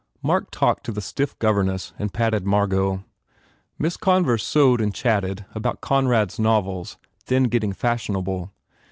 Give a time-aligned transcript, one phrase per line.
[0.23, 3.03] Mark talked to the stiff governess and patted Margot.
[3.77, 8.51] Miss Converse sewed and chatted about Conrad s novels, then getting fashionable.